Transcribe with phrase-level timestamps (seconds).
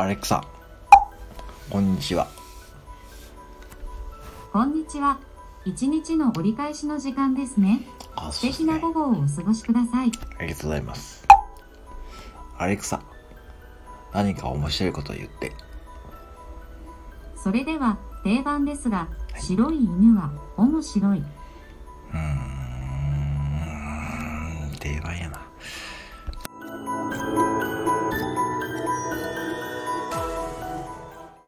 [0.00, 0.42] アレクサ
[1.68, 2.26] こんにちは
[4.50, 5.18] こんにちは。
[5.66, 7.82] 一日の折り返しの時間ですね。
[8.32, 10.10] 素敵な午後をお過ごしください。
[10.38, 11.26] ありがとうございます
[12.56, 13.02] アレクサ
[14.14, 15.52] 何か面白いこと言って
[17.36, 19.06] それでは定番ですが、
[19.38, 21.18] 白い犬は面白い。
[21.18, 22.18] うー
[24.66, 25.42] ん定番やな